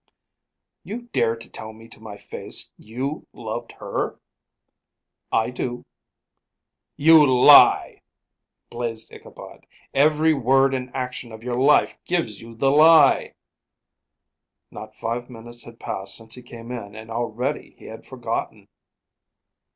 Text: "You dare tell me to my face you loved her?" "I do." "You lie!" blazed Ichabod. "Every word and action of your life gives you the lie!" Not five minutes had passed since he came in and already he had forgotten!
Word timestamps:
"You 0.83 1.03
dare 1.13 1.35
tell 1.35 1.73
me 1.73 1.87
to 1.89 1.99
my 2.01 2.17
face 2.17 2.71
you 2.75 3.27
loved 3.33 3.73
her?" 3.73 4.17
"I 5.31 5.51
do." 5.51 5.85
"You 6.97 7.23
lie!" 7.27 8.01
blazed 8.71 9.13
Ichabod. 9.13 9.67
"Every 9.93 10.33
word 10.33 10.73
and 10.73 10.89
action 10.95 11.31
of 11.31 11.43
your 11.43 11.59
life 11.61 12.03
gives 12.05 12.41
you 12.41 12.55
the 12.55 12.71
lie!" 12.71 13.35
Not 14.71 14.95
five 14.95 15.29
minutes 15.29 15.61
had 15.65 15.79
passed 15.79 16.15
since 16.17 16.33
he 16.33 16.41
came 16.41 16.71
in 16.71 16.95
and 16.95 17.11
already 17.11 17.75
he 17.77 17.85
had 17.85 18.03
forgotten! 18.03 18.69